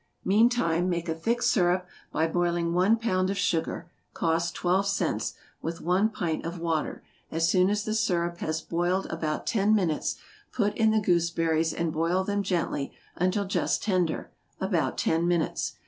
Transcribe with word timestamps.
Meantime 0.25 0.89
make 0.89 1.07
a 1.07 1.13
thick 1.13 1.43
syrup 1.43 1.87
by 2.11 2.25
boiling 2.25 2.73
one 2.73 2.97
pound 2.97 3.29
of 3.29 3.37
sugar, 3.37 3.91
(cost 4.15 4.55
twelve 4.55 4.87
cents,) 4.87 5.35
with 5.61 5.79
one 5.79 6.09
pint 6.09 6.43
of 6.43 6.57
water; 6.57 7.03
as 7.29 7.47
soon 7.47 7.69
as 7.69 7.83
the 7.85 7.93
syrup 7.93 8.39
has 8.39 8.61
boiled 8.61 9.05
about 9.11 9.45
ten 9.45 9.75
minutes, 9.75 10.15
put 10.51 10.73
in 10.75 10.89
the 10.89 10.99
gooseberries 10.99 11.71
and 11.71 11.93
boil 11.93 12.23
them 12.23 12.41
gently 12.41 12.91
until 13.15 13.45
just 13.45 13.83
tender, 13.83 14.31
about 14.59 14.97
ten 14.97 15.27
minutes. 15.27 15.75